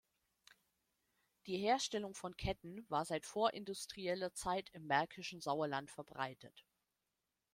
Die 1.45 1.57
Herstellung 1.57 2.15
von 2.15 2.35
Ketten 2.35 2.83
war 2.89 3.05
seit 3.05 3.23
vorindustrieller 3.27 4.33
Zeit 4.33 4.71
im 4.73 4.87
märkischen 4.87 5.41
Sauerland 5.41 5.91
verbreitet. 5.91 6.65